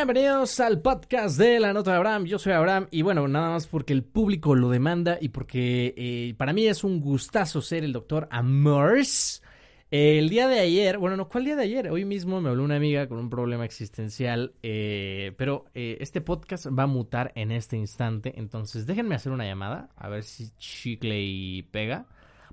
[0.00, 2.24] Bienvenidos al podcast de la nota de Abraham.
[2.24, 6.34] Yo soy Abraham y bueno, nada más porque el público lo demanda y porque eh,
[6.38, 9.42] para mí es un gustazo ser el doctor Amors.
[9.90, 11.90] el día de ayer, bueno, no, ¿cuál día de ayer?
[11.90, 16.68] Hoy mismo me habló una amiga con un problema existencial, eh, pero eh, este podcast
[16.68, 21.20] va a mutar en este instante, entonces déjenme hacer una llamada, a ver si chicle
[21.20, 22.06] y pega,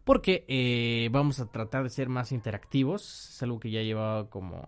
[0.03, 4.67] porque vamos a tratar de ser más interactivos, es algo que ya llevaba como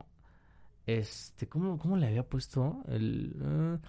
[0.97, 2.83] este, ¿cómo, cómo le había puesto?
[2.87, 3.35] El.
[3.41, 3.79] Uh,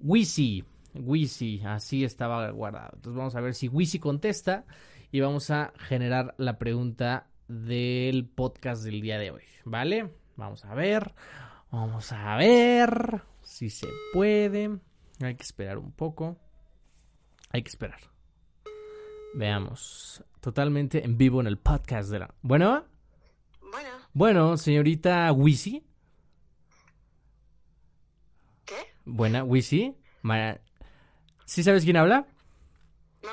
[0.00, 0.64] Wisi.
[0.94, 2.90] Wisi, así estaba guardado.
[2.94, 4.64] Entonces vamos a ver si Wisi contesta
[5.10, 9.42] y vamos a generar la pregunta del podcast del día de hoy.
[9.64, 10.10] ¿Vale?
[10.36, 11.14] Vamos a ver.
[11.70, 14.78] Vamos a ver si se puede.
[15.20, 16.36] Hay que esperar un poco.
[17.50, 18.00] Hay que esperar.
[19.34, 20.22] Veamos.
[20.40, 22.34] Totalmente en vivo en el podcast de la.
[22.42, 22.84] Bueno.
[23.72, 23.88] Bueno.
[24.12, 25.84] Bueno, señorita Wisi.
[29.04, 29.94] Buena, Wisi.
[31.44, 32.26] ¿Sí sabes quién habla?
[33.22, 33.30] No.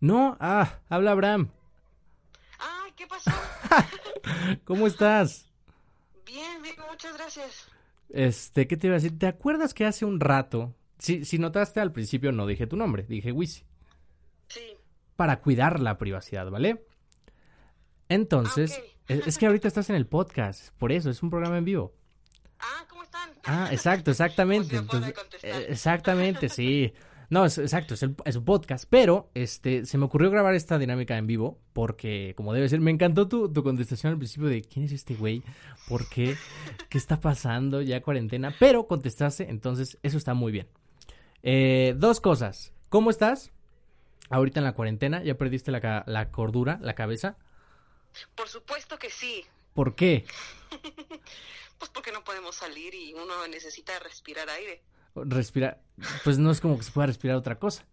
[0.00, 1.50] No, ah, habla Abraham.
[2.60, 3.30] Ah, ¿qué pasó?
[4.64, 5.50] ¿Cómo estás?
[6.26, 7.68] Bien, bien, muchas gracias.
[8.10, 9.18] Este, ¿qué te iba a decir?
[9.18, 13.04] ¿Te acuerdas que hace un rato, si, si notaste al principio no dije tu nombre,
[13.08, 13.64] dije Wisi.
[14.48, 14.76] Sí.
[15.16, 16.84] Para cuidar la privacidad, ¿vale?
[18.08, 21.56] Entonces, ah, es, es que ahorita estás en el podcast, por eso, es un programa
[21.56, 21.94] en vivo.
[22.58, 22.93] Ah, ¿cómo?
[23.46, 24.76] Ah, exacto, exactamente.
[25.42, 26.92] Eh, exactamente, sí.
[27.30, 30.78] No, es, exacto, es, el, es, un podcast, pero este, se me ocurrió grabar esta
[30.78, 34.62] dinámica en vivo porque, como debe ser, me encantó tu, tu contestación al principio de
[34.62, 35.42] ¿quién es este güey?
[35.88, 36.36] ¿Por qué?
[36.88, 37.80] ¿Qué está pasando?
[37.80, 40.68] Ya cuarentena, pero contestaste, entonces eso está muy bien.
[41.42, 43.52] Eh, dos cosas, ¿cómo estás?
[44.30, 47.36] Ahorita en la cuarentena, ¿ya perdiste la, la cordura, la cabeza?
[48.34, 49.44] Por supuesto que sí.
[49.74, 50.24] ¿Por qué?
[51.78, 54.80] Pues porque no podemos salir y uno necesita respirar aire.
[55.14, 55.80] Respirar,
[56.22, 57.84] pues no es como que se pueda respirar otra cosa.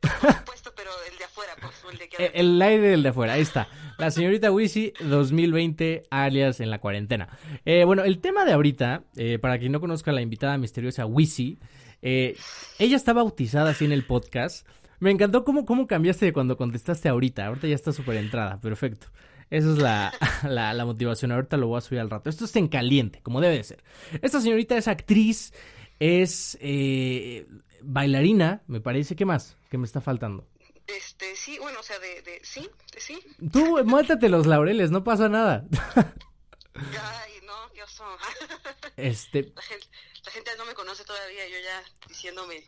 [0.00, 3.34] Por supuesto, pero el de afuera, pues, el de eh, El aire del de afuera,
[3.34, 3.68] ahí está.
[3.98, 7.28] La señorita Wisi 2020, alias en la cuarentena.
[7.64, 11.06] Eh, bueno, el tema de ahorita, eh, para quien no conozca a la invitada misteriosa
[11.06, 11.58] Wisi,
[12.00, 14.66] ella está bautizada así en el podcast.
[14.98, 17.46] Me encantó cómo, cómo cambiaste de cuando contestaste ahorita.
[17.46, 19.06] Ahorita ya está súper entrada, perfecto.
[19.52, 19.78] Esa es
[20.48, 21.30] la, la, motivación.
[21.30, 22.30] Ahorita lo voy a subir al rato.
[22.30, 23.84] Esto está en caliente, como debe de ser.
[24.22, 25.52] Esta señorita es actriz,
[26.00, 27.46] es eh,
[27.82, 29.14] bailarina, me parece.
[29.14, 29.58] ¿Qué más?
[29.70, 30.48] ¿Qué me está faltando?
[30.86, 33.20] Este, sí, bueno, o sea, de, de sí, de sí.
[33.52, 35.66] Tú, muéstrate los laureles, no pasa nada.
[36.74, 38.04] Ay, no, qué oso.
[38.96, 39.52] Este...
[39.54, 39.86] La gente,
[40.24, 42.64] la gente no me conoce todavía, yo ya diciéndome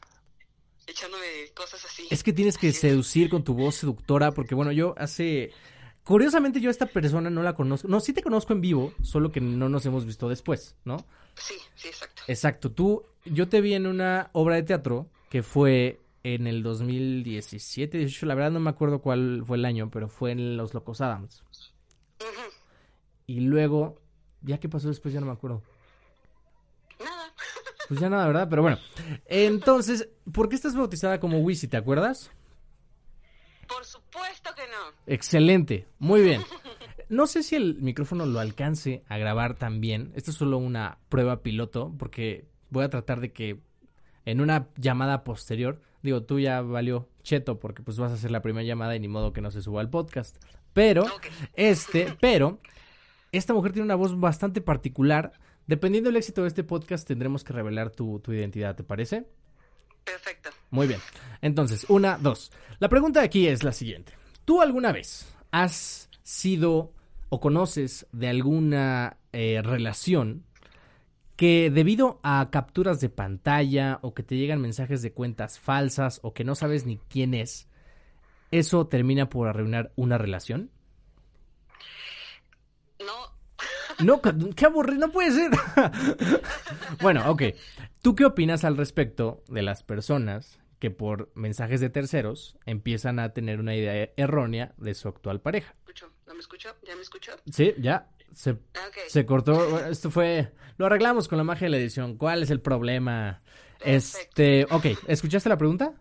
[0.86, 2.08] echándome cosas así.
[2.10, 5.52] Es que tienes que seducir con tu voz seductora, porque bueno, yo hace
[6.04, 7.88] Curiosamente yo a esta persona no la conozco.
[7.88, 10.98] No, sí te conozco en vivo, solo que no nos hemos visto después, ¿no?
[11.34, 12.22] Sí, sí, exacto.
[12.28, 12.70] Exacto.
[12.70, 18.26] Tú, yo te vi en una obra de teatro que fue en el 2017, 18,
[18.26, 21.43] la verdad no me acuerdo cuál fue el año, pero fue en Los Locos Adams.
[23.26, 24.00] Y luego,
[24.43, 25.62] ya qué pasó después ya no me acuerdo.
[26.98, 27.34] Nada.
[27.88, 28.47] Pues ya nada, ¿verdad?
[28.50, 28.78] Pero bueno.
[29.25, 32.31] Entonces, ¿por qué estás bautizada como Wisi, te acuerdas?
[33.66, 34.94] Por supuesto que no.
[35.06, 36.42] Excelente, muy bien.
[37.09, 40.12] No sé si el micrófono lo alcance a grabar también.
[40.15, 43.60] Esto es solo una prueba piloto porque voy a tratar de que
[44.25, 48.43] en una llamada posterior, digo, tú ya valió cheto porque pues vas a hacer la
[48.43, 50.43] primera llamada y ni modo que no se suba al podcast.
[50.72, 51.04] Pero,
[51.54, 52.60] este, pero,
[53.32, 55.32] esta mujer tiene una voz bastante particular.
[55.66, 59.26] Dependiendo del éxito de este podcast, tendremos que revelar tu, tu identidad, ¿te parece?
[60.04, 60.50] Perfecto.
[60.70, 61.00] Muy bien.
[61.41, 62.50] Entonces, una, dos.
[62.78, 64.12] La pregunta aquí es la siguiente.
[64.44, 66.93] ¿Tú alguna vez has sido
[67.28, 70.44] o conoces de alguna eh, relación
[71.37, 76.32] que debido a capturas de pantalla o que te llegan mensajes de cuentas falsas o
[76.32, 77.69] que no sabes ni quién es,
[78.50, 80.71] eso termina por arruinar una relación?
[83.00, 83.34] No.
[84.05, 84.21] No,
[84.55, 85.50] qué aburrido, no puede ser.
[87.00, 87.43] bueno, ok.
[88.02, 93.32] ¿Tú qué opinas al respecto de las personas que por mensajes de terceros empiezan a
[93.32, 95.75] tener una idea errónea de su actual pareja.
[96.26, 96.76] ¿No me escuchó?
[96.86, 97.32] ¿Ya me escuchó?
[97.50, 98.10] Sí, ya.
[98.34, 99.78] Se, ah, se cortó.
[99.86, 100.52] Esto fue.
[100.76, 102.19] Lo arreglamos con la magia de la edición.
[102.19, 103.40] ¿Cuál es el problema?
[103.81, 104.66] Este.
[104.70, 105.94] Ok, ¿escuchaste la pregunta?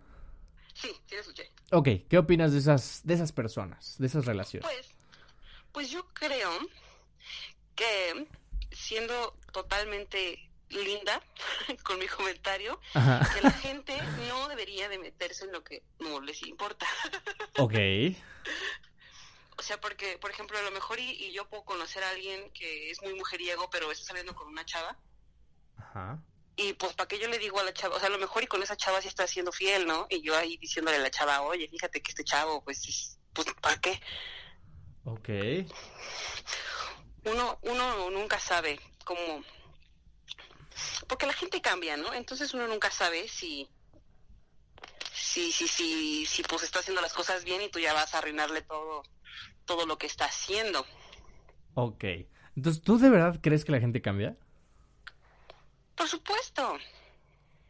[0.74, 1.50] Sí, sí la escuché.
[1.72, 4.70] Ok, ¿qué opinas de esas, de esas personas, de esas relaciones?
[4.70, 4.98] Pues,
[5.72, 6.50] pues yo creo
[7.74, 8.28] que
[8.70, 11.22] siendo totalmente linda
[11.84, 13.98] con mi comentario, que la gente
[14.28, 16.86] no debería de meterse en lo que no les importa.
[17.60, 17.76] Ok.
[19.58, 22.90] O sea, porque, por ejemplo, a lo mejor y, yo puedo conocer a alguien que
[22.90, 24.98] es muy mujeriego, pero está saliendo con una chava.
[25.78, 26.20] Ajá.
[26.56, 28.44] y pues para qué yo le digo a la chava, o sea, a lo mejor
[28.44, 30.08] y con esa chava sí está siendo fiel, ¿no?
[30.10, 33.80] Y yo ahí diciéndole a la chava, oye, fíjate que este chavo, pues, pues ¿para
[33.80, 34.00] qué?
[35.06, 35.30] Ok.
[37.26, 39.44] Uno, uno nunca sabe cómo,
[41.08, 42.14] porque la gente cambia, ¿no?
[42.14, 43.70] Entonces uno nunca sabe si,
[45.14, 48.20] si, si, si, si pues está haciendo las cosas bien y tú ya vas a
[48.20, 49.04] arruinarle todo,
[49.66, 50.86] todo lo que está haciendo.
[51.76, 52.04] Ok.
[52.56, 54.38] Entonces, ¿tú de verdad crees que la gente cambia?
[55.96, 56.78] Por supuesto.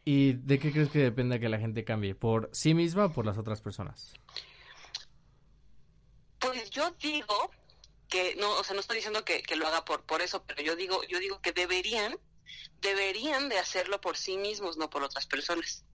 [0.04, 2.14] ¿Y de qué crees que depende que la gente cambie?
[2.14, 4.12] ¿Por sí misma o por las otras personas?
[6.38, 7.50] Pues yo digo
[8.08, 10.76] que no, o sea, no estoy diciendo que, lo haga por por eso, pero yo
[10.76, 12.18] digo, yo digo que deberían,
[12.80, 15.84] deberían de hacerlo por sí mismos, no por otras personas.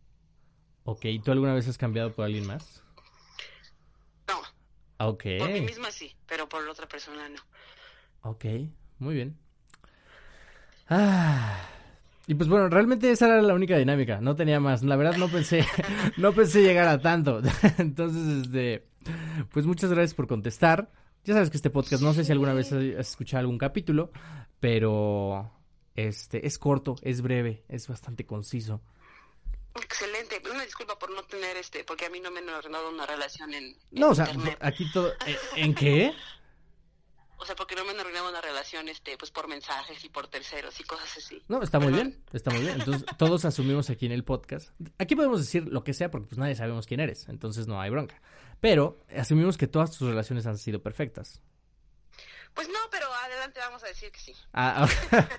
[0.85, 2.82] Ok, ¿tú alguna vez has cambiado por alguien más?
[4.26, 4.41] No.
[5.08, 5.25] Ok.
[5.38, 7.41] Por mí misma sí, pero por otra persona no.
[8.23, 8.44] Ok,
[8.99, 9.38] muy bien.
[10.88, 11.69] Ah.
[12.26, 14.82] Y pues bueno, realmente esa era la única dinámica, no tenía más.
[14.82, 15.64] La verdad no pensé,
[16.17, 17.41] no pensé llegar a tanto.
[17.79, 18.87] Entonces, este,
[19.52, 20.91] pues muchas gracias por contestar.
[21.25, 24.11] Ya sabes que este podcast, no sé si alguna vez has escuchado algún capítulo,
[24.58, 25.50] pero
[26.08, 28.81] este es corto, es breve, es bastante conciso.
[29.75, 30.43] Excelente.
[30.50, 33.55] Una disculpa por no tener este, porque a mí no me han ordenado una relación
[33.55, 33.76] en.
[33.93, 34.29] no, o sea,
[34.61, 35.12] aquí todo.
[35.26, 36.12] ¿eh, ¿En qué?
[37.38, 40.79] O sea, porque no me arruinaba una relación, este, pues por mensajes y por terceros
[40.79, 41.43] y cosas así.
[41.49, 42.75] No, está muy bien, está muy bien.
[42.75, 44.70] Entonces, todos asumimos aquí en el podcast.
[44.99, 47.88] Aquí podemos decir lo que sea porque pues nadie sabemos quién eres, entonces no hay
[47.88, 48.20] bronca.
[48.61, 51.41] Pero asumimos que todas tus relaciones han sido perfectas.
[52.55, 54.35] Pues no, pero adelante vamos a decir que sí.
[54.52, 54.88] Ah,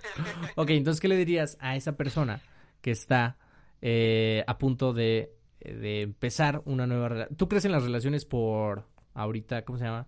[0.56, 2.42] ok, entonces, ¿qué le dirías a esa persona
[2.81, 3.38] que está
[3.81, 7.38] eh, a punto de, de empezar una nueva relación?
[7.38, 10.08] ¿Tú crees en las relaciones por ahorita, ¿cómo se llama?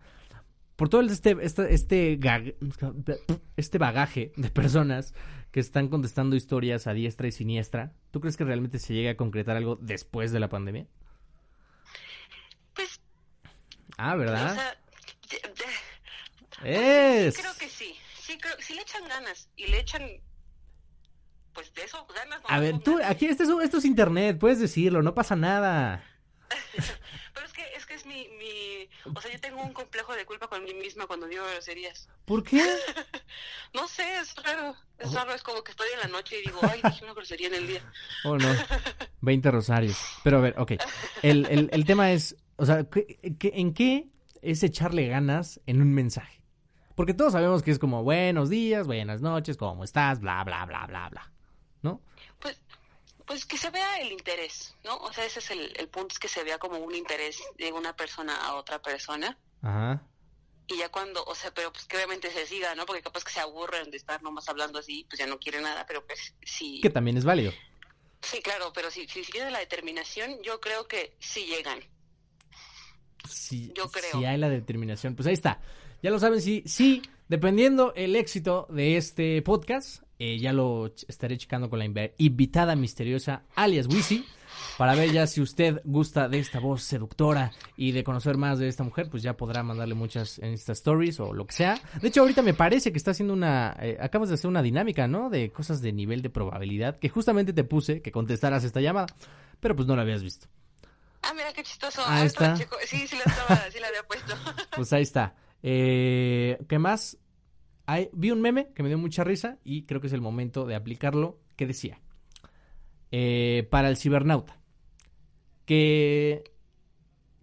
[0.75, 2.19] por todo este, este, este,
[3.55, 5.13] este bagaje de personas
[5.51, 9.17] que están contestando historias a diestra y siniestra, ¿tú crees que realmente se llegue a
[9.17, 10.87] concretar algo después de la pandemia?
[12.73, 12.99] Pues...
[13.97, 14.57] Ah, ¿verdad?
[16.65, 17.37] Es...
[17.37, 17.95] creo que sí.
[18.19, 20.01] Sí, creo, si le echan ganas y le echan
[21.53, 22.41] pues de eso ganas.
[22.47, 26.03] a ver, tú, aquí este esto es internet, puedes decirlo, no pasa nada.
[27.33, 30.25] Pero es que es que es mi, mi, o sea, yo tengo un complejo de
[30.25, 32.07] culpa con mí misma cuando digo groserías.
[32.25, 32.61] ¿Por qué?
[33.73, 36.59] no sé, es raro, es raro, es como que estoy en la noche y digo,
[36.69, 37.91] ay, dije una grosería en el día.
[38.23, 38.49] Oh, no,
[39.21, 39.97] 20 rosarios.
[40.23, 40.73] Pero a ver, ok,
[41.21, 44.09] el, el, el tema es, o sea, en qué
[44.43, 46.42] es echarle ganas en un mensaje?
[46.95, 50.19] Porque todos sabemos que es como buenos días, buenas noches, ¿cómo estás?
[50.19, 51.31] Bla, bla, bla, bla, bla.
[51.81, 52.01] ¿No?
[52.39, 52.61] Pues
[53.25, 54.97] pues que se vea el interés, ¿no?
[54.97, 57.95] O sea, ese es el, punto, es que se vea como un interés de una
[57.95, 59.37] persona a otra persona.
[59.61, 60.03] Ajá.
[60.67, 62.85] Y ya cuando, o sea, pero pues que obviamente se siga, ¿no?
[62.85, 65.85] Porque capaz que se aburren de estar nomás hablando así, pues ya no quiere nada,
[65.85, 66.79] pero pues sí.
[66.81, 67.51] Que también es válido.
[68.21, 71.79] Sí, claro, pero si, si tiene la determinación, yo creo que sí llegan.
[73.29, 74.11] Sí, yo creo.
[74.11, 75.61] Si hay la determinación, pues ahí está.
[76.03, 81.37] Ya lo saben, sí, sí, dependiendo el éxito de este podcast, eh, ya lo estaré
[81.37, 81.85] checando con la
[82.17, 84.25] invitada misteriosa, alias Wisi,
[84.77, 88.67] para ver ya si usted gusta de esta voz seductora y de conocer más de
[88.67, 91.79] esta mujer, pues ya podrá mandarle muchas en estas stories o lo que sea.
[92.01, 95.07] De hecho, ahorita me parece que está haciendo una, eh, acabas de hacer una dinámica,
[95.07, 95.29] ¿no?
[95.29, 99.07] De cosas de nivel de probabilidad, que justamente te puse que contestaras esta llamada,
[99.61, 100.47] pero pues no la habías visto.
[101.21, 102.01] Ah, mira qué chistoso.
[102.05, 102.57] Ahí está.
[102.57, 104.35] Sí, sí la, estaba, sí la había puesto.
[104.75, 105.33] Pues ahí está.
[105.63, 107.17] Eh, ¿Qué más?
[108.13, 110.75] vi un meme que me dio mucha risa y creo que es el momento de
[110.75, 111.99] aplicarlo, que decía,
[113.11, 114.59] eh, para el cibernauta,
[115.65, 116.43] que,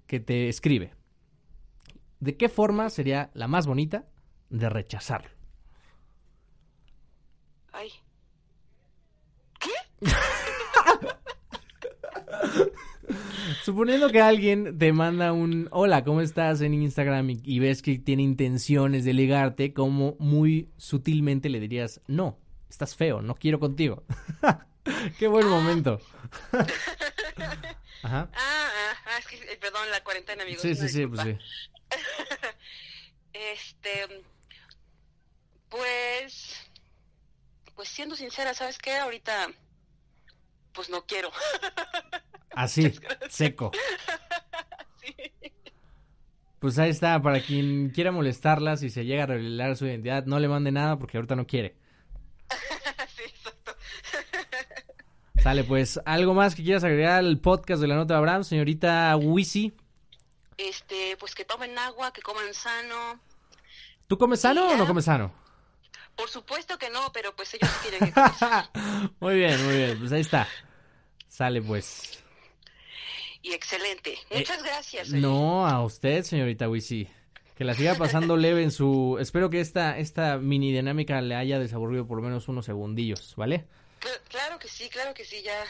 [0.07, 0.95] que te escribe,
[2.21, 4.09] ¿de qué forma sería la más bonita
[4.49, 5.31] de rechazarlo?
[7.73, 7.91] Ay.
[9.59, 9.71] ¿Qué?
[13.65, 16.61] Suponiendo que alguien te manda un hola, ¿cómo estás?
[16.61, 22.39] en Instagram y, ves que tiene intenciones de ligarte, como muy sutilmente le dirías, no,
[22.69, 24.05] estás feo, no quiero contigo.
[25.19, 25.51] Qué buen ah.
[25.51, 26.01] momento.
[28.03, 28.31] Ajá.
[28.33, 28.71] Ah,
[29.07, 30.63] ah, es que, eh, perdón, la cuarentena, amigos.
[30.63, 31.37] Sí, sí, sí, pues sí.
[33.35, 34.25] este,
[35.69, 36.57] pues,
[37.75, 38.97] pues siendo sincera, ¿sabes qué?
[38.97, 39.49] Ahorita,
[40.73, 41.31] pues no quiero.
[42.55, 42.93] Así,
[43.29, 43.71] seco.
[46.61, 50.39] Pues ahí está, para quien quiera molestarlas y se llega a revelar su identidad, no
[50.39, 51.75] le mande nada porque ahorita no quiere.
[53.17, 53.75] sí, exacto.
[55.43, 59.17] Sale, pues, ¿algo más que quieras agregar al podcast de la nota de Abraham, señorita
[59.17, 59.73] Wisi?
[60.59, 63.19] Este, pues que tomen agua, que coman sano.
[64.07, 65.33] ¿Tú comes sano o no comes sano?
[66.15, 68.21] Por supuesto que no, pero pues ellos quieren que
[69.19, 70.47] Muy bien, muy bien, pues ahí está.
[71.27, 72.23] Sale pues.
[73.43, 74.19] Y excelente.
[74.35, 75.11] Muchas gracias.
[75.11, 77.09] No, a usted, señorita Wisi.
[77.57, 79.17] Que la siga pasando leve en su...
[79.21, 83.67] Espero que esta, esta mini dinámica le haya desaburrido por lo menos unos segundillos, ¿vale?
[84.29, 85.63] Claro que sí, claro que sí, ya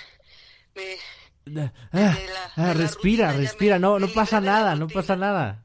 [1.93, 5.65] ah, respira, respira, no, no pasa nada, no pasa nada.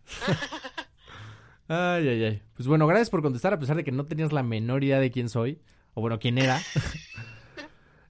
[1.68, 2.42] ay, ay, ay.
[2.56, 5.12] Pues bueno, gracias por contestar a pesar de que no tenías la menor idea de
[5.12, 5.62] quién soy,
[5.94, 6.62] o bueno, quién era.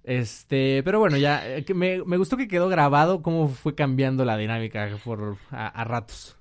[0.05, 4.37] Este, pero bueno, ya, eh, me, me gustó que quedó grabado cómo fue cambiando la
[4.37, 6.37] dinámica por a, ratos.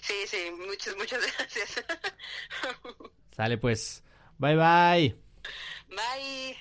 [0.00, 1.84] Sí, sí, muchas, muchas gracias.
[3.36, 4.02] Sale pues.
[4.38, 5.16] Bye bye.
[5.90, 6.56] Bye.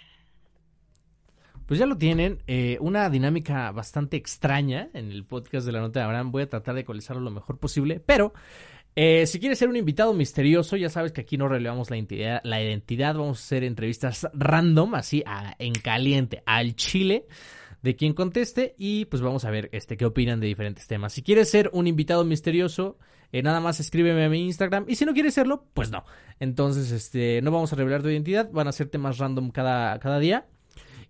[1.66, 6.02] Pues ya lo tienen, eh, una dinámica bastante extraña en el podcast de la nota
[6.02, 6.34] de Abraham.
[6.34, 8.34] Voy a tratar de ecualizarlo lo mejor posible, pero
[8.96, 12.42] eh, si quieres ser un invitado misterioso, ya sabes que aquí no relevamos la identidad,
[12.44, 15.24] la identidad vamos a hacer entrevistas random, así
[15.60, 17.26] en caliente, al chile
[17.82, 21.14] de quien conteste y pues vamos a ver este qué opinan de diferentes temas.
[21.14, 22.98] Si quieres ser un invitado misterioso,
[23.32, 26.04] eh, nada más escríbeme a mi Instagram y si no quieres serlo, pues no.
[26.40, 30.20] Entonces, este, no vamos a revelar tu identidad, van a ser temas random cada, cada
[30.20, 30.48] día.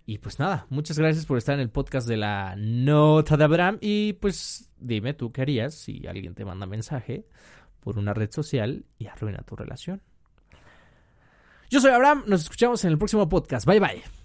[0.06, 3.78] Y pues nada, muchas gracias por estar en el podcast de la Nota de Abraham
[3.82, 7.26] y pues dime tú qué harías si alguien te manda mensaje
[7.82, 10.02] por una red social y arruina tu relación.
[11.70, 13.66] Yo soy Abraham, nos escuchamos en el próximo podcast.
[13.66, 14.21] Bye bye.